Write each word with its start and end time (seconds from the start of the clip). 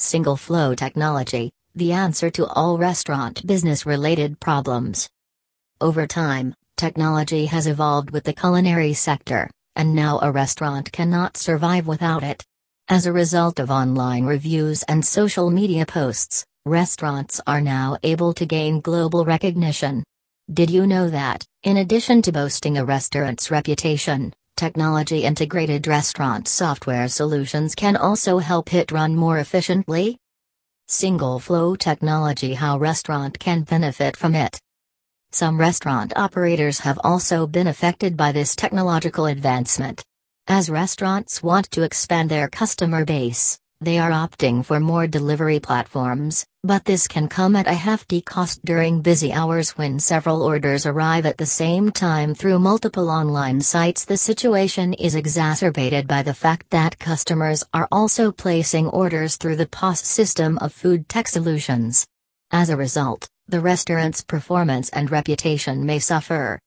Single 0.00 0.36
flow 0.36 0.76
technology, 0.76 1.50
the 1.74 1.90
answer 1.90 2.30
to 2.30 2.46
all 2.46 2.78
restaurant 2.78 3.44
business 3.44 3.84
related 3.84 4.38
problems. 4.38 5.08
Over 5.80 6.06
time, 6.06 6.54
technology 6.76 7.46
has 7.46 7.66
evolved 7.66 8.12
with 8.12 8.22
the 8.22 8.32
culinary 8.32 8.94
sector, 8.94 9.50
and 9.74 9.96
now 9.96 10.20
a 10.22 10.30
restaurant 10.30 10.92
cannot 10.92 11.36
survive 11.36 11.88
without 11.88 12.22
it. 12.22 12.44
As 12.88 13.06
a 13.06 13.12
result 13.12 13.58
of 13.58 13.72
online 13.72 14.24
reviews 14.24 14.84
and 14.84 15.04
social 15.04 15.50
media 15.50 15.84
posts, 15.84 16.46
restaurants 16.64 17.40
are 17.48 17.60
now 17.60 17.96
able 18.04 18.32
to 18.34 18.46
gain 18.46 18.80
global 18.80 19.24
recognition. 19.24 20.04
Did 20.52 20.70
you 20.70 20.86
know 20.86 21.10
that, 21.10 21.44
in 21.64 21.78
addition 21.78 22.22
to 22.22 22.30
boasting 22.30 22.78
a 22.78 22.84
restaurant's 22.84 23.50
reputation, 23.50 24.32
technology 24.58 25.22
integrated 25.22 25.86
restaurant 25.86 26.48
software 26.48 27.06
solutions 27.06 27.76
can 27.76 27.96
also 27.96 28.38
help 28.38 28.74
it 28.74 28.90
run 28.90 29.14
more 29.14 29.38
efficiently? 29.38 30.18
Single 30.88 31.38
flow 31.38 31.76
technology 31.76 32.54
How 32.54 32.76
restaurant 32.76 33.38
can 33.38 33.62
benefit 33.62 34.16
from 34.16 34.34
it. 34.34 34.58
Some 35.30 35.60
restaurant 35.60 36.12
operators 36.16 36.80
have 36.80 36.98
also 37.04 37.46
been 37.46 37.68
affected 37.68 38.16
by 38.16 38.32
this 38.32 38.56
technological 38.56 39.26
advancement. 39.26 40.02
As 40.48 40.68
restaurants 40.68 41.40
want 41.40 41.70
to 41.70 41.82
expand 41.84 42.28
their 42.28 42.48
customer 42.48 43.04
base, 43.04 43.60
they 43.80 44.00
are 44.00 44.10
opting 44.10 44.64
for 44.64 44.80
more 44.80 45.06
delivery 45.06 45.60
platforms, 45.60 46.44
but 46.68 46.84
this 46.84 47.08
can 47.08 47.26
come 47.26 47.56
at 47.56 47.66
a 47.66 47.72
hefty 47.72 48.20
cost 48.20 48.62
during 48.62 49.00
busy 49.00 49.32
hours 49.32 49.70
when 49.78 49.98
several 49.98 50.42
orders 50.42 50.84
arrive 50.84 51.24
at 51.24 51.38
the 51.38 51.46
same 51.46 51.90
time 51.90 52.34
through 52.34 52.58
multiple 52.58 53.08
online 53.08 53.58
sites. 53.58 54.04
The 54.04 54.18
situation 54.18 54.92
is 54.92 55.14
exacerbated 55.14 56.06
by 56.06 56.22
the 56.22 56.34
fact 56.34 56.68
that 56.68 56.98
customers 56.98 57.64
are 57.72 57.88
also 57.90 58.30
placing 58.30 58.86
orders 58.88 59.36
through 59.36 59.56
the 59.56 59.66
POS 59.66 60.02
system 60.02 60.58
of 60.58 60.74
food 60.74 61.08
tech 61.08 61.28
solutions. 61.28 62.06
As 62.50 62.68
a 62.68 62.76
result, 62.76 63.26
the 63.46 63.60
restaurant's 63.60 64.22
performance 64.22 64.90
and 64.90 65.10
reputation 65.10 65.86
may 65.86 65.98
suffer. 65.98 66.60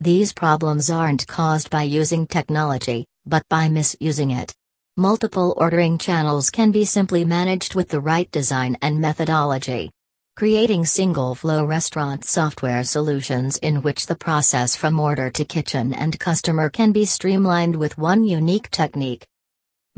These 0.00 0.32
problems 0.32 0.90
aren't 0.90 1.28
caused 1.28 1.70
by 1.70 1.84
using 1.84 2.26
technology, 2.26 3.06
but 3.24 3.44
by 3.48 3.68
misusing 3.68 4.32
it. 4.32 4.52
Multiple 5.00 5.54
ordering 5.56 5.96
channels 5.96 6.50
can 6.50 6.72
be 6.72 6.84
simply 6.84 7.24
managed 7.24 7.76
with 7.76 7.88
the 7.88 8.00
right 8.00 8.28
design 8.32 8.76
and 8.82 9.00
methodology. 9.00 9.92
Creating 10.34 10.84
single 10.84 11.36
flow 11.36 11.64
restaurant 11.64 12.24
software 12.24 12.82
solutions 12.82 13.58
in 13.58 13.80
which 13.82 14.06
the 14.06 14.16
process 14.16 14.74
from 14.74 14.98
order 14.98 15.30
to 15.30 15.44
kitchen 15.44 15.94
and 15.94 16.18
customer 16.18 16.68
can 16.68 16.90
be 16.90 17.04
streamlined 17.04 17.76
with 17.76 17.96
one 17.96 18.24
unique 18.24 18.72
technique. 18.72 19.24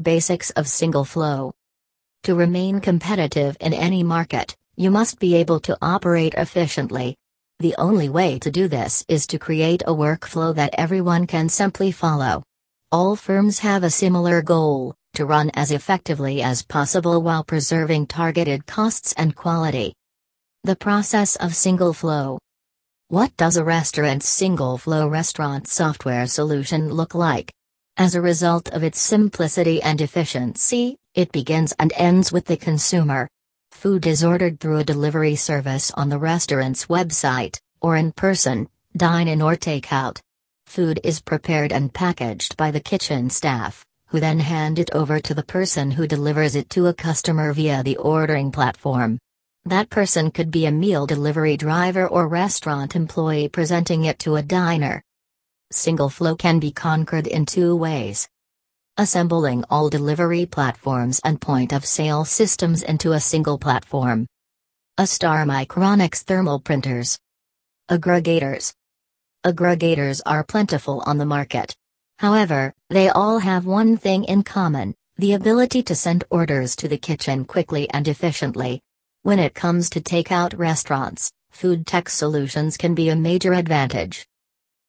Basics 0.03 0.51
of 0.51 0.69
single 0.69 1.07
flow. 1.07 1.55
To 2.25 2.35
remain 2.35 2.79
competitive 2.79 3.57
in 3.59 3.73
any 3.73 4.03
market, 4.03 4.55
you 4.77 4.91
must 4.91 5.19
be 5.19 5.35
able 5.35 5.61
to 5.61 5.79
operate 5.81 6.35
efficiently. 6.35 7.17
The 7.59 7.75
only 7.79 8.11
way 8.11 8.39
to 8.41 8.51
do 8.51 8.69
this 8.69 9.03
is 9.09 9.27
to 9.29 9.39
create 9.39 9.81
a 9.87 9.95
workflow 9.95 10.55
that 10.57 10.75
everyone 10.77 11.27
can 11.27 11.49
simply 11.49 11.91
follow. 11.91 12.43
All 12.93 13.15
firms 13.15 13.61
have 13.61 13.85
a 13.85 13.91
similar 13.91 14.43
goal 14.43 14.97
to 15.15 15.25
run 15.25 15.53
as 15.55 15.71
effectively 15.71 16.43
as 16.43 16.65
possible 16.65 17.23
while 17.23 17.45
preserving 17.45 18.09
targeted 18.09 18.67
costs 18.67 19.13
and 19.17 19.37
quality. 19.37 19.95
The 20.65 20.75
process 20.75 21.37
of 21.37 21.55
single 21.55 21.93
flow. 21.93 22.41
What 23.07 23.37
does 23.37 23.57
a 23.57 23.63
restaurant's 23.63 24.29
single 24.29 24.77
flow 24.77 25.07
restaurant 25.07 25.69
software 25.69 26.27
solution 26.27 26.91
look 26.91 27.15
like? 27.15 27.53
As 27.97 28.17
a 28.17 28.21
result 28.21 28.69
of 28.71 28.83
its 28.83 29.01
simplicity 29.01 29.81
and 29.81 30.01
efficiency, 30.01 30.97
it 31.15 31.31
begins 31.31 31.73
and 31.79 31.93
ends 31.95 32.33
with 32.33 32.47
the 32.47 32.57
consumer. 32.57 33.29
Food 33.71 34.05
is 34.05 34.25
ordered 34.25 34.59
through 34.59 34.79
a 34.79 34.85
delivery 34.85 35.37
service 35.37 35.93
on 35.93 36.09
the 36.09 36.19
restaurant's 36.19 36.87
website, 36.87 37.57
or 37.81 37.95
in 37.95 38.11
person, 38.11 38.69
dine 38.97 39.29
in 39.29 39.41
or 39.41 39.55
take 39.55 39.93
out. 39.93 40.21
Food 40.71 41.01
is 41.03 41.21
prepared 41.21 41.73
and 41.73 41.93
packaged 41.93 42.57
by 42.57 42.71
the 42.71 42.79
kitchen 42.79 43.29
staff, 43.29 43.85
who 44.07 44.21
then 44.21 44.39
hand 44.39 44.79
it 44.79 44.89
over 44.93 45.19
to 45.19 45.35
the 45.35 45.43
person 45.43 45.91
who 45.91 46.07
delivers 46.07 46.55
it 46.55 46.71
to 46.71 46.87
a 46.87 46.95
customer 46.95 47.53
via 47.53 47.83
the 47.83 47.97
ordering 47.97 48.53
platform. 48.53 49.19
That 49.65 49.91
person 49.91 50.31
could 50.31 50.53
be 50.53 50.67
a 50.67 50.71
meal 50.71 51.07
delivery 51.07 51.57
driver 51.57 52.07
or 52.07 52.29
restaurant 52.29 52.95
employee 52.95 53.49
presenting 53.49 54.05
it 54.05 54.21
to 54.21 54.37
a 54.37 54.45
diner. 54.45 55.03
Single 55.73 56.09
flow 56.09 56.37
can 56.37 56.61
be 56.61 56.71
conquered 56.71 57.27
in 57.27 57.47
two 57.47 57.75
ways. 57.75 58.29
Assembling 58.97 59.65
all 59.71 59.91
delivery 59.91 60.47
platforms 60.47 61.21
and 61.25 61.41
point 61.41 61.73
of 61.73 61.85
sale 61.85 62.25
systems 62.25 62.85
into 62.85 63.11
a 63.11 63.19
single 63.19 63.59
platform. 63.59 64.25
A 64.99 65.07
Star 65.09 65.45
Micronics 65.45 66.23
thermal 66.23 66.61
printers. 66.61 67.19
Aggregators. 67.91 68.73
Aggregators 69.43 70.21
are 70.27 70.45
plentiful 70.45 71.03
on 71.07 71.17
the 71.17 71.25
market. 71.25 71.75
However, 72.19 72.75
they 72.91 73.09
all 73.09 73.39
have 73.39 73.65
one 73.65 73.97
thing 73.97 74.25
in 74.25 74.43
common 74.43 74.95
the 75.17 75.33
ability 75.33 75.83
to 75.85 75.95
send 75.95 76.25
orders 76.29 76.77
to 76.77 76.89
the 76.89 76.99
kitchen 76.99 77.47
quickly 77.47 77.89
and 77.89 78.07
efficiently. 78.07 78.83
When 79.23 79.39
it 79.39 79.55
comes 79.55 79.89
to 79.91 80.01
takeout 80.03 80.59
restaurants, 80.59 81.31
food 81.51 81.87
tech 81.87 82.11
solutions 82.11 82.77
can 82.77 82.95
be 82.95 83.09
a 83.09 83.17
major 83.17 83.55
advantage. 83.55 84.27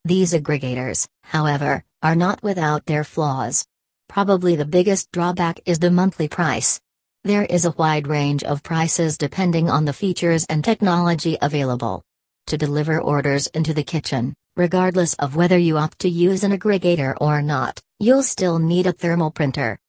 These 0.04 0.34
aggregators, 0.34 1.08
however, 1.24 1.86
are 2.04 2.16
not 2.16 2.44
without 2.44 2.86
their 2.86 3.06
flaws. 3.06 3.66
Probably 4.10 4.58
the 4.58 4.66
biggest 4.66 5.14
drawback 5.14 5.62
is 5.66 5.80
the 5.80 5.92
monthly 5.92 6.28
price. 6.28 6.80
There 7.24 7.46
is 7.46 7.64
a 7.64 7.72
wide 7.72 8.08
range 8.08 8.44
of 8.44 8.64
prices 8.64 9.18
depending 9.18 9.70
on 9.70 9.86
the 9.86 9.94
features 9.94 10.46
and 10.50 10.62
technology 10.62 11.38
available. 11.42 12.04
To 12.48 12.58
deliver 12.58 13.00
orders 13.00 13.48
into 13.48 13.74
the 13.74 13.84
kitchen, 13.84 14.34
Regardless 14.58 15.14
of 15.14 15.38
whether 15.38 15.58
you 15.58 15.78
opt 15.78 16.00
to 16.00 16.10
use 16.10 16.44
an 16.44 16.52
aggregator 16.52 17.16
or 17.22 17.42
not, 17.42 17.80
you'll 18.00 18.22
still 18.22 18.60
need 18.60 18.86
a 18.86 18.92
thermal 18.92 19.32
printer. 19.32 19.80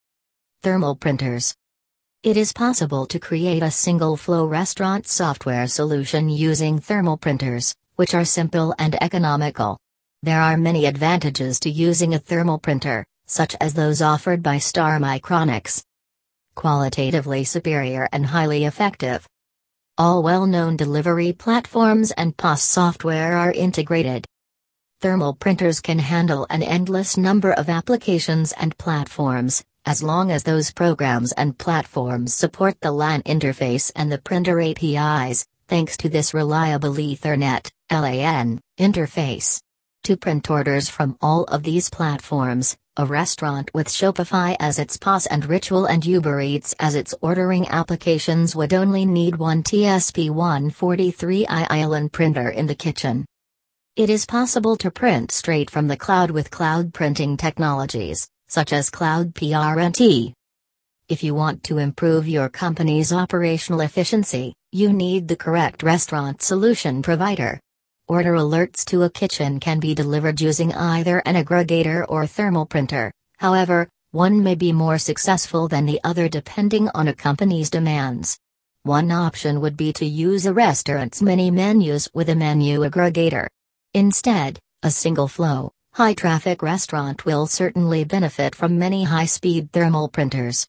Thermal 0.62 0.95
printers. 0.95 1.56
It 2.23 2.37
is 2.37 2.53
possible 2.53 3.05
to 3.06 3.19
create 3.19 3.65
a 3.65 3.73
single 3.73 4.17
flow 4.17 4.47
restaurant 4.47 5.09
software 5.09 5.67
solution 5.67 6.28
using 6.28 6.78
thermal 6.78 7.17
printers, 7.17 7.75
which 7.97 8.15
are 8.15 8.25
simple 8.25 8.73
and 8.78 8.95
economical. 9.03 9.81
There 10.23 10.41
are 10.41 10.56
many 10.56 10.87
advantages 10.87 11.59
to 11.61 11.71
using 11.71 12.15
a 12.15 12.21
thermal 12.21 12.61
printer, 12.61 13.05
such 13.27 13.56
as 13.61 13.75
those 13.75 14.00
offered 14.00 14.44
by 14.44 14.59
Star 14.59 15.00
Micronics. 15.00 15.83
Qualitatively 16.55 17.43
superior 17.43 18.09
and 18.12 18.27
highly 18.27 18.67
effective. 18.67 19.27
All 19.99 20.23
well 20.23 20.47
known 20.47 20.77
delivery 20.77 21.33
platforms 21.33 22.12
and 22.12 22.37
POS 22.37 22.62
software 22.62 23.37
are 23.37 23.50
integrated. 23.50 24.25
Thermal 25.02 25.34
printers 25.34 25.80
can 25.80 25.98
handle 25.98 26.46
an 26.48 26.62
endless 26.62 27.16
number 27.16 27.50
of 27.50 27.68
applications 27.68 28.52
and 28.52 28.78
platforms, 28.78 29.64
as 29.84 30.00
long 30.00 30.30
as 30.30 30.44
those 30.44 30.70
programs 30.70 31.32
and 31.32 31.58
platforms 31.58 32.32
support 32.32 32.80
the 32.80 32.92
LAN 32.92 33.20
interface 33.24 33.90
and 33.96 34.12
the 34.12 34.18
printer 34.18 34.60
APIs, 34.60 35.44
thanks 35.66 35.96
to 35.96 36.08
this 36.08 36.32
reliable 36.32 36.94
Ethernet 36.94 37.68
LAN, 37.90 38.60
interface. 38.78 39.60
To 40.04 40.16
print 40.16 40.48
orders 40.48 40.88
from 40.88 41.16
all 41.20 41.42
of 41.44 41.64
these 41.64 41.90
platforms, 41.90 42.76
a 42.96 43.04
restaurant 43.04 43.72
with 43.74 43.88
Shopify 43.88 44.54
as 44.60 44.78
its 44.78 44.98
POS 44.98 45.26
and 45.26 45.44
Ritual 45.46 45.86
and 45.86 46.06
Uber 46.06 46.40
Eats 46.42 46.76
as 46.78 46.94
its 46.94 47.12
ordering 47.20 47.66
applications 47.66 48.54
would 48.54 48.72
only 48.72 49.04
need 49.04 49.34
one 49.34 49.64
TSP143i 49.64 51.66
Island 51.69 52.12
printer 52.12 52.50
in 52.50 52.69
the 52.69 52.76
kitchen. 52.76 53.24
It 53.94 54.08
is 54.08 54.25
possible 54.25 54.76
to 54.76 54.91
print 54.91 55.30
straight 55.30 55.69
from 55.69 55.86
the 55.86 55.98
cloud 55.98 56.30
with 56.30 56.50
cloud 56.50 56.94
printing 56.94 57.36
technologies, 57.36 58.26
such 58.48 58.72
as 58.72 58.88
Cloud 58.88 59.34
PRNT. 59.34 60.32
If 61.10 61.22
you 61.22 61.34
want 61.34 61.62
to 61.64 61.76
improve 61.76 62.26
your 62.26 62.48
company's 62.48 63.12
operational 63.12 63.82
efficiency, 63.82 64.55
you 64.70 64.94
need 64.94 65.28
the 65.28 65.37
correct 65.37 65.82
restaurant 65.82 66.40
solution 66.40 67.02
provider. 67.02 67.61
Order 68.08 68.32
alerts 68.32 68.82
to 68.87 69.02
a 69.02 69.11
kitchen 69.11 69.61
can 69.61 69.78
be 69.78 69.94
delivered 69.94 70.40
using 70.40 70.72
either 70.72 71.19
an 71.26 71.34
aggregator 71.34 72.06
or 72.08 72.26
thermal 72.26 72.64
printer, 72.64 73.12
however, 73.37 73.90
one 74.12 74.43
may 74.43 74.55
be 74.55 74.72
more 74.72 74.96
successful 74.96 75.69
than 75.69 75.84
the 75.84 76.00
other 76.02 76.31
depending 76.31 76.88
on 76.94 77.08
a 77.08 77.14
company's 77.14 77.69
demands. 77.69 78.38
One 78.84 79.12
option 79.12 79.61
would 79.61 79.76
be 79.76 79.93
to 79.93 80.06
use 80.06 80.46
a 80.46 80.55
restaurant's 80.55 81.20
many 81.20 81.50
menus 81.50 82.08
with 82.14 82.31
a 82.31 82.34
menu 82.34 82.81
aggregator. 82.81 83.49
Instead, 83.94 84.59
a 84.83 84.91
single 84.91 85.29
flow, 85.29 85.71
high 85.93 86.15
traffic 86.15 86.62
restaurant 86.62 87.27
will 87.27 87.47
certainly 87.47 88.05
benefit 88.05 88.55
from 88.55 88.79
many 88.79 89.05
high 89.05 89.27
speed 89.27 89.71
thermal 89.71 90.09
printers. 90.09 90.61